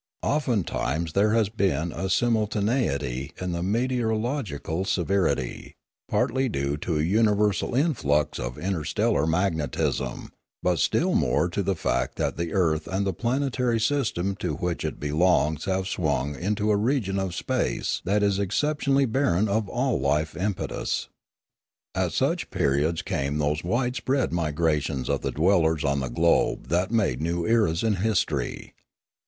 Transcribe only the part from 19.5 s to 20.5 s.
all life